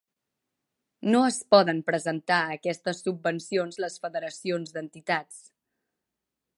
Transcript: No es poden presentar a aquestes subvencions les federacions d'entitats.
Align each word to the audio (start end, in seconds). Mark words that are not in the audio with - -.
No 1.15 1.19
es 1.25 1.37
poden 1.55 1.83
presentar 1.91 2.39
a 2.45 2.55
aquestes 2.61 3.03
subvencions 3.09 3.79
les 3.85 4.01
federacions 4.07 4.75
d'entitats. 4.79 5.43